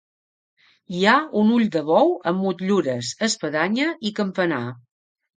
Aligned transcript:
Hi 0.99 1.03
ha 1.09 1.17
un 1.41 1.49
ull 1.57 1.65
de 1.75 1.83
bou 1.89 2.13
amb 2.31 2.41
motllures, 2.45 3.11
espadanya 3.27 3.91
i 4.11 4.13
campanar. 4.21 4.63